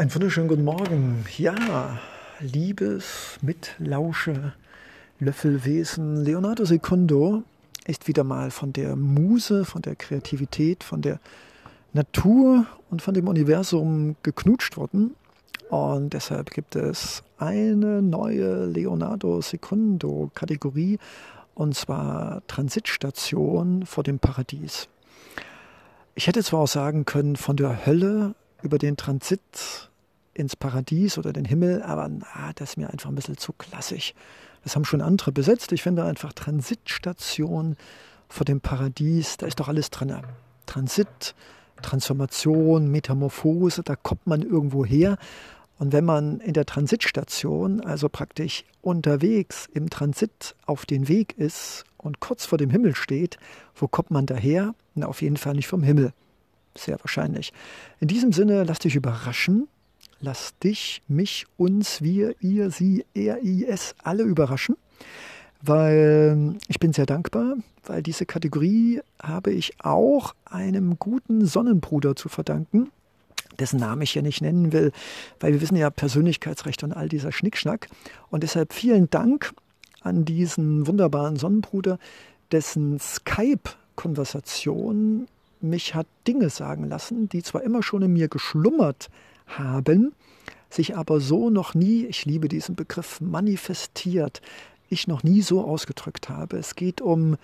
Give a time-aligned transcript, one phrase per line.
[0.00, 1.26] Einen wunderschönen guten Morgen.
[1.36, 1.98] Ja,
[2.38, 4.54] liebes Mitlausche
[5.18, 7.42] Löffelwesen Leonardo Secundo
[7.84, 11.20] ist wieder mal von der Muse, von der Kreativität, von der
[11.92, 15.16] Natur und von dem Universum geknutscht worden.
[15.68, 20.98] Und deshalb gibt es eine neue Leonardo Secundo Kategorie
[21.54, 24.88] und zwar Transitstation vor dem Paradies.
[26.14, 29.89] Ich hätte zwar auch sagen können, von der Hölle über den Transit
[30.40, 34.14] ins Paradies oder den Himmel, aber na, das ist mir einfach ein bisschen zu klassisch.
[34.64, 35.72] Das haben schon andere besetzt.
[35.72, 37.76] Ich finde einfach Transitstation
[38.28, 40.14] vor dem Paradies, da ist doch alles drin.
[40.66, 41.34] Transit,
[41.82, 45.16] Transformation, Metamorphose, da kommt man irgendwo her.
[45.78, 51.84] Und wenn man in der Transitstation, also praktisch unterwegs im Transit auf den Weg ist
[51.96, 53.38] und kurz vor dem Himmel steht,
[53.74, 54.74] wo kommt man daher?
[54.94, 56.12] Na, auf jeden Fall nicht vom Himmel.
[56.76, 57.52] Sehr wahrscheinlich.
[57.98, 59.68] In diesem Sinne, lass dich überraschen
[60.20, 64.76] Lass dich, mich, uns, wir, ihr, sie, er, i, es alle überraschen,
[65.62, 72.28] weil ich bin sehr dankbar, weil diese Kategorie habe ich auch einem guten Sonnenbruder zu
[72.28, 72.90] verdanken,
[73.58, 74.92] dessen Namen ich hier nicht nennen will,
[75.40, 77.88] weil wir wissen ja Persönlichkeitsrecht und all dieser Schnickschnack.
[78.28, 79.54] Und deshalb vielen Dank
[80.02, 81.98] an diesen wunderbaren Sonnenbruder,
[82.52, 85.28] dessen Skype-Konversation
[85.62, 89.08] mich hat Dinge sagen lassen, die zwar immer schon in mir geschlummert
[89.58, 90.12] haben,
[90.68, 94.40] sich aber so noch nie, ich liebe diesen Begriff, manifestiert,
[94.88, 96.56] ich noch nie so ausgedrückt habe.
[96.58, 97.36] Es geht um,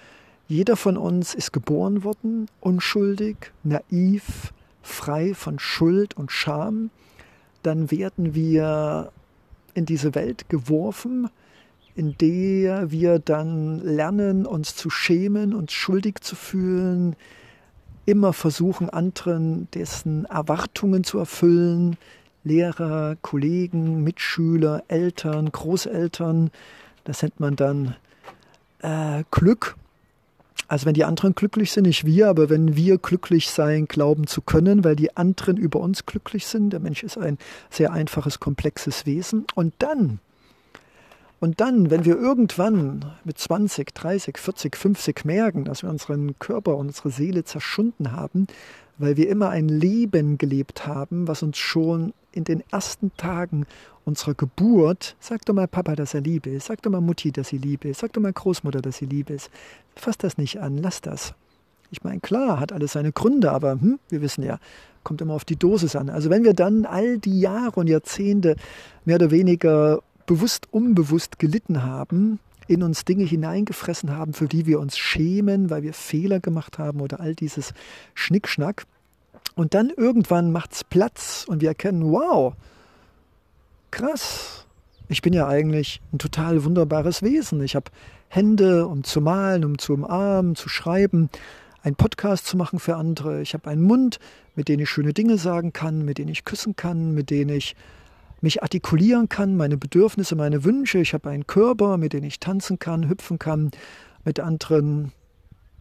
[0.48, 6.90] jeder von uns ist geboren worden, unschuldig, naiv, frei von Schuld und Scham.
[7.62, 9.10] Dann werden wir
[9.74, 11.28] in diese Welt geworfen,
[11.96, 17.16] in der wir dann lernen, uns zu schämen, uns schuldig zu fühlen,
[18.06, 21.96] immer versuchen, anderen dessen Erwartungen zu erfüllen,
[22.44, 26.50] Lehrer, Kollegen, Mitschüler, Eltern, Großeltern.
[27.04, 27.96] Das nennt man dann
[28.80, 29.76] äh, Glück.
[30.68, 34.40] Also wenn die anderen glücklich sind, nicht wir, aber wenn wir glücklich sein glauben zu
[34.40, 36.70] können, weil die anderen über uns glücklich sind.
[36.70, 37.38] Der Mensch ist ein
[37.70, 39.46] sehr einfaches, komplexes Wesen.
[39.54, 40.20] Und dann
[41.38, 46.76] und dann, wenn wir irgendwann mit 20, 30, 40, 50 merken, dass wir unseren Körper,
[46.76, 48.46] unsere Seele zerschunden haben,
[48.98, 53.66] weil wir immer ein Leben gelebt haben, was uns schon in den ersten Tagen
[54.04, 57.48] unserer Geburt, sag doch mal Papa, dass er lieb ist, sag doch mal Mutti, dass
[57.48, 59.50] sie lieb ist, sag doch mal Großmutter, dass sie lieb ist.
[59.94, 61.34] Fass das nicht an, lass das.
[61.90, 64.58] Ich meine, klar, hat alles seine Gründe, aber hm, wir wissen ja,
[65.04, 66.08] kommt immer auf die Dosis an.
[66.08, 68.56] Also wenn wir dann all die Jahre und Jahrzehnte
[69.04, 72.38] mehr oder weniger bewusst, unbewusst gelitten haben,
[72.68, 77.00] in uns Dinge hineingefressen haben, für die wir uns schämen, weil wir Fehler gemacht haben
[77.00, 77.72] oder all dieses
[78.14, 78.84] Schnickschnack.
[79.54, 82.54] Und dann irgendwann macht es Platz und wir erkennen, wow,
[83.90, 84.66] krass,
[85.08, 87.62] ich bin ja eigentlich ein total wunderbares Wesen.
[87.62, 87.90] Ich habe
[88.28, 91.30] Hände, um zu malen, um zu umarmen, zu schreiben,
[91.82, 93.40] einen Podcast zu machen für andere.
[93.40, 94.18] Ich habe einen Mund,
[94.56, 97.76] mit dem ich schöne Dinge sagen kann, mit dem ich küssen kann, mit dem ich
[98.40, 100.98] mich artikulieren kann, meine Bedürfnisse, meine Wünsche.
[100.98, 103.70] Ich habe einen Körper, mit dem ich tanzen kann, hüpfen kann,
[104.24, 105.12] mit anderen.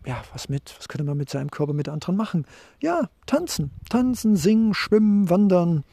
[0.06, 0.74] Ja, was mit?
[0.78, 2.46] Was könnte man mit seinem Körper mit anderen machen?
[2.82, 3.72] Ja, tanzen.
[3.90, 5.84] Tanzen, singen, schwimmen, wandern,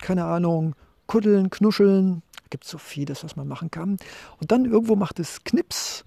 [0.00, 0.74] keine Ahnung,
[1.06, 2.22] kuddeln, knuscheln.
[2.50, 3.96] Gibt so vieles, was man machen kann.
[4.40, 6.04] Und dann irgendwo macht es Knips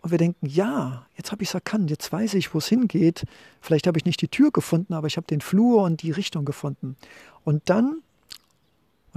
[0.00, 3.24] und wir denken, ja, jetzt habe ich es erkannt, jetzt weiß ich, wo es hingeht.
[3.60, 6.44] Vielleicht habe ich nicht die Tür gefunden, aber ich habe den Flur und die Richtung
[6.44, 6.96] gefunden.
[7.44, 8.02] Und dann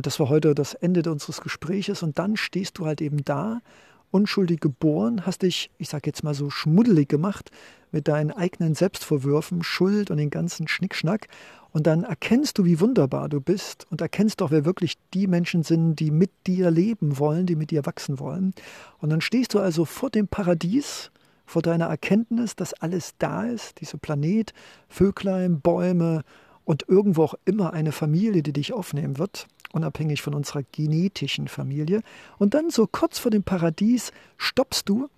[0.01, 2.01] und das war heute das Ende unseres Gespräches.
[2.01, 3.61] Und dann stehst du halt eben da,
[4.09, 7.51] unschuldig geboren, hast dich, ich sage jetzt mal so, schmuddelig gemacht
[7.91, 11.27] mit deinen eigenen Selbstvorwürfen, Schuld und den ganzen Schnickschnack.
[11.71, 15.61] Und dann erkennst du, wie wunderbar du bist und erkennst doch, wer wirklich die Menschen
[15.61, 18.55] sind, die mit dir leben wollen, die mit dir wachsen wollen.
[18.97, 21.11] Und dann stehst du also vor dem Paradies,
[21.45, 24.51] vor deiner Erkenntnis, dass alles da ist, dieser Planet,
[24.89, 26.23] Vöglein, Bäume
[26.71, 32.01] und irgendwo auch immer eine Familie, die dich aufnehmen wird unabhängig von unserer genetischen Familie.
[32.37, 35.09] Und dann so kurz vor dem Paradies stoppst du,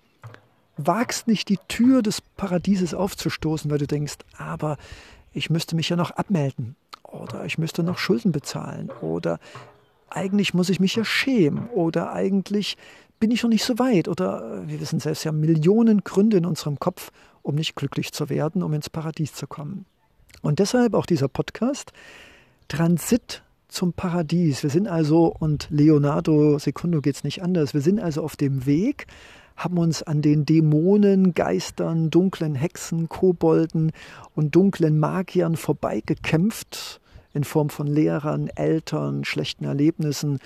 [0.76, 4.76] wagst nicht die Tür des Paradieses aufzustoßen, weil du denkst, aber
[5.32, 9.38] ich müsste mich ja noch abmelden oder ich müsste noch Schulden bezahlen oder
[10.10, 12.76] eigentlich muss ich mich ja schämen oder eigentlich
[13.20, 16.78] bin ich noch nicht so weit oder wir wissen selbst ja Millionen Gründe in unserem
[16.78, 17.10] Kopf,
[17.42, 19.86] um nicht glücklich zu werden, um ins Paradies zu kommen.
[20.44, 21.94] Und deshalb auch dieser Podcast
[22.68, 24.62] Transit zum Paradies.
[24.62, 28.66] Wir sind also, und Leonardo Secundo geht es nicht anders, wir sind also auf dem
[28.66, 29.06] Weg,
[29.56, 33.92] haben uns an den Dämonen, Geistern, dunklen Hexen, Kobolden
[34.34, 37.00] und dunklen Magiern vorbeigekämpft
[37.32, 40.40] in Form von Lehrern, Eltern, schlechten Erlebnissen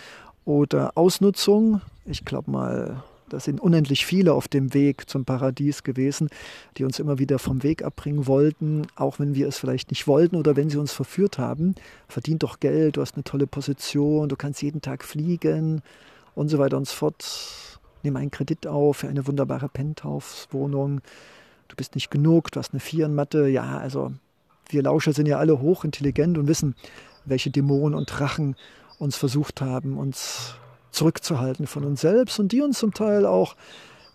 [0.45, 1.81] oder Ausnutzung.
[2.05, 6.29] Ich glaube mal, das sind unendlich viele auf dem Weg zum Paradies gewesen,
[6.77, 10.37] die uns immer wieder vom Weg abbringen wollten, auch wenn wir es vielleicht nicht wollten
[10.37, 11.75] oder wenn sie uns verführt haben.
[12.09, 15.83] Verdient doch Geld, du hast eine tolle Position, du kannst jeden Tag fliegen
[16.35, 17.81] und so weiter und so fort.
[18.03, 21.01] Nimm einen Kredit auf für eine wunderbare Penthouse-Wohnung.
[21.67, 23.49] Du bist nicht genug, du hast eine Vierenmatte.
[23.49, 24.13] Ja, also
[24.69, 26.75] wir Lauscher sind ja alle hochintelligent und wissen,
[27.25, 28.57] welche Dämonen und Drachen
[28.99, 30.55] uns versucht haben, uns
[30.91, 33.57] zurückzuhalten von uns selbst und die uns zum Teil auch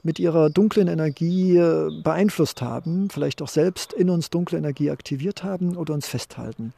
[0.04, 5.44] mit ihrer dunklen Energie äh, beeinflusst haben, vielleicht auch selbst in uns dunkle Energie aktiviert
[5.44, 6.74] haben oder uns festhalten.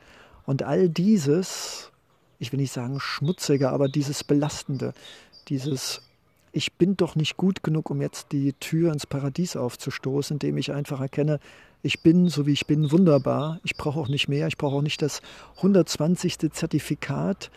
[0.45, 1.91] Und all dieses,
[2.37, 4.93] ich will nicht sagen schmutzige, aber dieses Belastende,
[5.47, 6.01] dieses
[6.55, 10.71] ich bin doch nicht gut genug, um jetzt die Tür ins Paradies aufzustoßen, indem ich
[10.71, 11.41] einfach erkenne,
[11.83, 14.81] ich bin so wie ich bin wunderbar, ich brauche auch nicht mehr, ich brauche auch
[14.81, 15.21] nicht das
[15.57, 16.51] 120.
[16.53, 17.51] Zertifikat,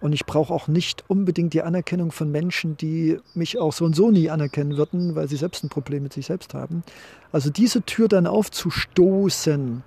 [0.00, 3.96] und ich brauche auch nicht unbedingt die Anerkennung von Menschen, die mich auch so und
[3.96, 6.82] so nie anerkennen würden, weil sie selbst ein Problem mit sich selbst haben.
[7.32, 9.82] Also diese Tür dann aufzustoßen,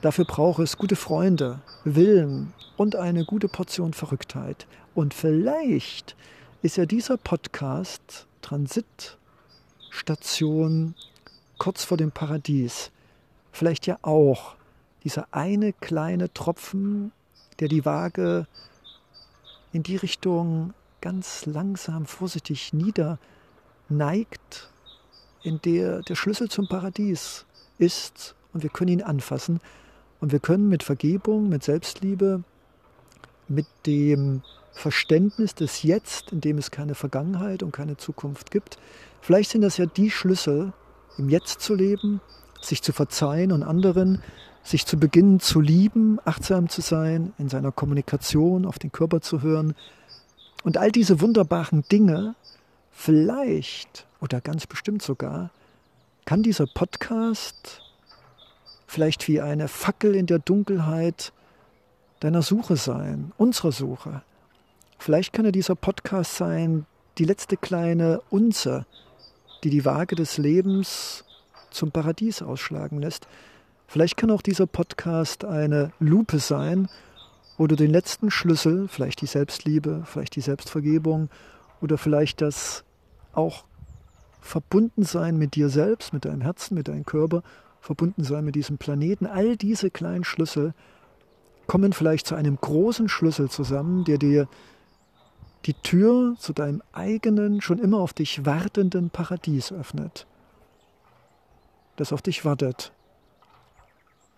[0.00, 4.66] dafür braucht es gute Freunde, Willen und eine gute Portion Verrücktheit.
[4.94, 6.16] Und vielleicht
[6.62, 10.94] ist ja dieser Podcast Transitstation
[11.58, 12.92] kurz vor dem Paradies
[13.52, 14.56] vielleicht ja auch
[15.04, 17.12] dieser eine kleine Tropfen,
[17.58, 18.46] der die Waage
[19.72, 23.18] in die Richtung ganz langsam, vorsichtig niederneigt,
[25.42, 27.46] in der der Schlüssel zum Paradies
[27.78, 29.60] ist und wir können ihn anfassen.
[30.20, 32.42] Und wir können mit Vergebung, mit Selbstliebe,
[33.48, 38.78] mit dem Verständnis des Jetzt, in dem es keine Vergangenheit und keine Zukunft gibt,
[39.20, 40.72] vielleicht sind das ja die Schlüssel,
[41.18, 42.20] im Jetzt zu leben,
[42.60, 44.22] sich zu verzeihen und anderen
[44.62, 49.42] sich zu beginnen zu lieben, achtsam zu sein, in seiner Kommunikation auf den Körper zu
[49.42, 49.74] hören.
[50.64, 52.34] Und all diese wunderbaren Dinge,
[52.90, 55.50] vielleicht oder ganz bestimmt sogar,
[56.24, 57.82] kann dieser Podcast
[58.86, 61.32] vielleicht wie eine Fackel in der Dunkelheit
[62.20, 64.22] deiner Suche sein, unserer Suche.
[64.98, 66.84] Vielleicht kann ja dieser Podcast sein,
[67.16, 68.84] die letzte kleine Unze,
[69.64, 71.24] die die Waage des Lebens
[71.70, 73.26] zum Paradies ausschlagen lässt.
[73.90, 76.88] Vielleicht kann auch dieser Podcast eine Lupe sein,
[77.58, 81.28] wo du den letzten Schlüssel, vielleicht die Selbstliebe, vielleicht die Selbstvergebung
[81.80, 82.84] oder vielleicht das
[83.32, 83.64] auch
[84.40, 87.42] verbunden sein mit dir selbst, mit deinem Herzen, mit deinem Körper,
[87.80, 90.72] verbunden sein mit diesem Planeten, all diese kleinen Schlüssel
[91.66, 94.46] kommen vielleicht zu einem großen Schlüssel zusammen, der dir
[95.66, 100.28] die Tür zu deinem eigenen, schon immer auf dich wartenden Paradies öffnet,
[101.96, 102.92] das auf dich wartet,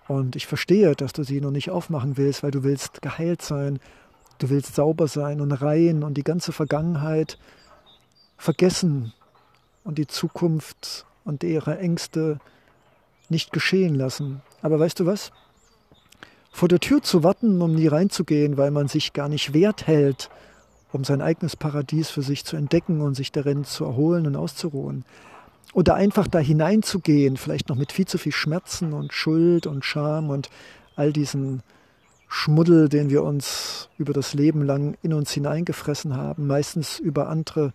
[0.09, 3.79] und ich verstehe, dass du sie noch nicht aufmachen willst, weil du willst geheilt sein,
[4.39, 7.39] du willst sauber sein und rein und die ganze Vergangenheit
[8.37, 9.13] vergessen
[9.85, 12.41] und die Zukunft und ihre Ängste
[13.29, 14.43] nicht geschehen lassen.
[14.61, 15.31] Aber weißt du was?
[16.51, 20.29] Vor der Tür zu warten, um nie reinzugehen, weil man sich gar nicht wert hält,
[20.93, 25.05] um sein eigenes Paradies für sich zu entdecken und sich darin zu erholen und auszuruhen,
[25.73, 30.31] oder einfach da hineinzugehen, vielleicht noch mit viel zu viel Schmerzen und Schuld und Scham
[30.31, 30.51] und
[30.97, 31.63] all diesen
[32.29, 37.73] Schmuddel, den wir uns über das Leben lang in uns hineingefressen haben, meistens über andere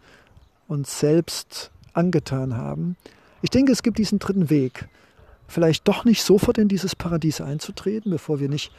[0.67, 2.97] uns selbst angetan haben.
[3.41, 4.87] Ich denke, es gibt diesen dritten Weg.
[5.47, 8.71] Vielleicht doch nicht sofort in dieses Paradies einzutreten, bevor wir nicht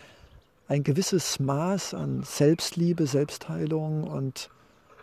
[0.69, 4.51] ein gewisses Maß an Selbstliebe, Selbstheilung und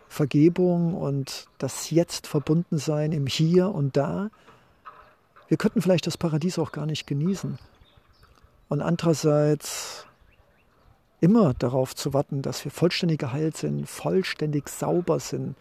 [0.07, 4.29] Vergebung und das Jetzt verbunden sein im Hier und Da.
[5.47, 7.57] Wir könnten vielleicht das Paradies auch gar nicht genießen.
[8.67, 10.05] Und andererseits
[11.21, 15.55] immer darauf zu warten, dass wir vollständig geheilt sind, vollständig sauber sind.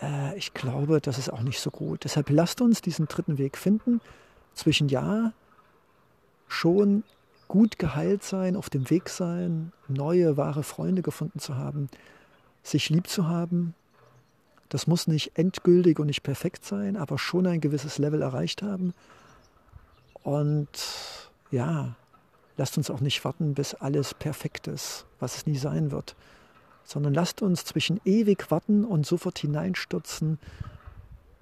[0.00, 2.04] Äh, ich glaube, das ist auch nicht so gut.
[2.04, 4.00] Deshalb lasst uns diesen dritten Weg finden
[4.54, 5.32] zwischen ja,
[6.48, 7.04] schon
[7.48, 11.88] gut geheilt sein, auf dem Weg sein, neue, wahre Freunde gefunden zu haben,
[12.62, 13.74] sich lieb zu haben,
[14.70, 18.94] das muss nicht endgültig und nicht perfekt sein, aber schon ein gewisses Level erreicht haben.
[20.22, 20.68] Und
[21.50, 21.96] ja,
[22.56, 26.14] lasst uns auch nicht warten, bis alles perfekt ist, was es nie sein wird,
[26.84, 30.38] sondern lasst uns zwischen ewig warten und sofort hineinstürzen,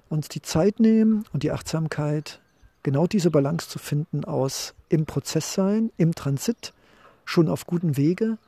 [0.08, 2.40] uns die Zeit nehmen und die Achtsamkeit,
[2.82, 6.72] genau diese Balance zu finden aus im Prozess sein, im Transit,
[7.26, 8.38] schon auf guten Wege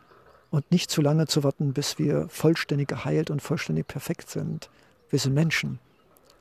[0.51, 4.69] und nicht zu lange zu warten, bis wir vollständig geheilt und vollständig perfekt sind.
[5.11, 5.79] Wir sind Menschen.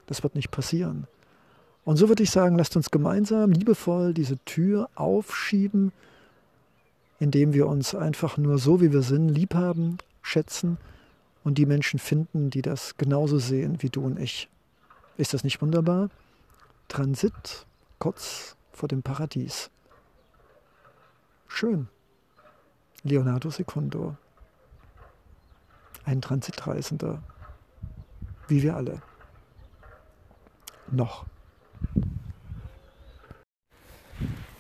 [0.08, 1.08] Das wird nicht passieren.
[1.86, 5.92] Und so würde ich sagen, lasst uns gemeinsam liebevoll diese Tür aufschieben
[7.20, 10.78] indem wir uns einfach nur so, wie wir sind, lieb haben, schätzen
[11.44, 14.50] und die Menschen finden, die das genauso sehen wie du und ich.
[15.18, 16.10] Ist das nicht wunderbar?
[16.88, 17.66] Transit
[18.00, 19.70] kurz vor dem Paradies.
[21.48, 21.90] Schön.
[23.04, 24.18] Leonardo Secundo.
[26.04, 27.20] Ein Transitreisender.
[28.48, 29.02] Wie wir alle.
[30.92, 31.26] Noch.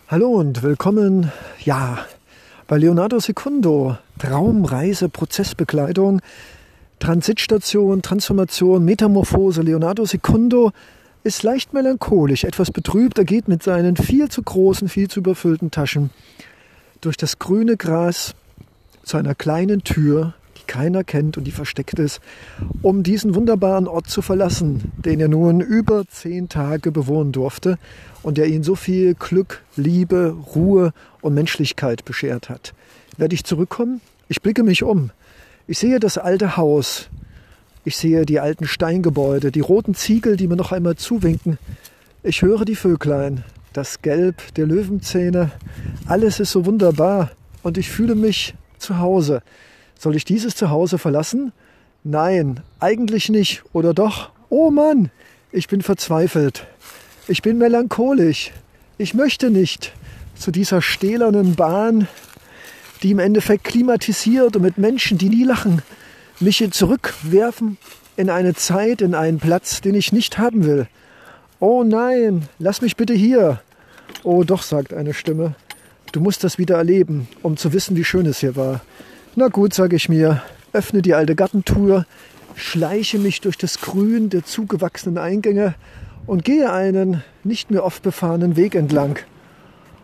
[0.07, 2.05] Hallo und willkommen, ja,
[2.67, 3.97] bei Leonardo Secundo.
[4.19, 6.21] Traumreise, Prozessbekleidung,
[6.99, 9.63] Transitstation, Transformation, Metamorphose.
[9.63, 10.71] Leonardo Secundo
[11.23, 13.17] ist leicht melancholisch, etwas betrübt.
[13.17, 16.11] Er geht mit seinen viel zu großen, viel zu überfüllten Taschen
[17.01, 18.35] durch das grüne Gras
[19.03, 22.19] zu einer kleinen Tür, die keiner kennt und die versteckt ist,
[22.81, 27.77] um diesen wunderbaren Ort zu verlassen, den er nun über zehn Tage bewohnen durfte
[28.21, 32.73] und der ihn so viel Glück, Liebe, Ruhe und Menschlichkeit beschert hat.
[33.17, 34.01] Werde ich zurückkommen?
[34.27, 35.11] Ich blicke mich um.
[35.67, 37.09] Ich sehe das alte Haus.
[37.85, 41.57] Ich sehe die alten Steingebäude, die roten Ziegel, die mir noch einmal zuwinken.
[42.23, 45.51] Ich höre die Vöglein, das Gelb der Löwenzähne.
[46.07, 47.31] Alles ist so wunderbar
[47.63, 49.41] und ich fühle mich zu Hause.
[49.97, 51.51] Soll ich dieses Zuhause verlassen?
[52.03, 53.63] Nein, eigentlich nicht.
[53.73, 54.31] Oder doch?
[54.49, 55.11] Oh Mann,
[55.51, 56.65] ich bin verzweifelt.
[57.27, 58.51] Ich bin melancholisch.
[58.97, 59.93] Ich möchte nicht
[60.35, 62.07] zu dieser stählernen Bahn,
[63.03, 65.81] die im Endeffekt klimatisiert und mit Menschen, die nie lachen,
[66.39, 67.77] mich zurückwerfen
[68.15, 70.87] in eine Zeit, in einen Platz, den ich nicht haben will.
[71.61, 73.59] Oh nein, lass mich bitte hier.
[74.23, 75.55] Oh doch, sagt eine Stimme.
[76.13, 78.79] Du musst das wieder erleben, um zu wissen, wie schön es hier war.
[79.35, 82.05] Na gut, sage ich mir, öffne die alte Gartentour,
[82.55, 85.75] schleiche mich durch das Grün der zugewachsenen Eingänge
[86.25, 89.19] und gehe einen nicht mehr oft befahrenen Weg entlang.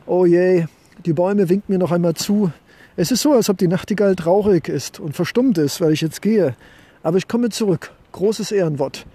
[0.08, 0.66] Oh je,
[1.06, 2.52] die Bäume winken mir noch einmal zu.
[2.98, 6.22] Es ist so, als ob die Nachtigall traurig ist und verstummt ist, weil ich jetzt
[6.22, 6.54] gehe.
[7.02, 7.92] Aber ich komme zurück.
[8.12, 9.06] Großes Ehrenwort.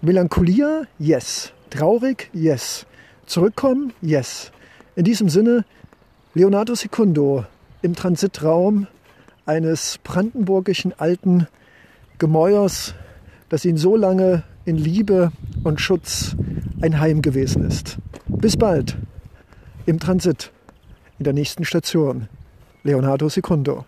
[0.00, 0.84] Melancholia?
[0.98, 1.52] Yes.
[1.70, 2.28] Traurig?
[2.32, 2.84] Yes.
[3.26, 3.92] Zurückkommen?
[4.02, 4.50] Yes.
[4.96, 5.64] In diesem Sinne,
[6.34, 7.44] Leonardo Secundo
[7.82, 8.88] im Transitraum
[9.46, 11.46] eines brandenburgischen alten
[12.18, 12.94] Gemäuers,
[13.48, 15.32] das ihn so lange in Liebe
[15.64, 16.36] und Schutz
[16.80, 17.98] ein Heim gewesen ist.
[18.26, 18.96] Bis bald
[19.86, 20.52] im Transit,
[21.18, 22.28] in der nächsten Station.
[22.82, 23.84] Leonardo Secundo.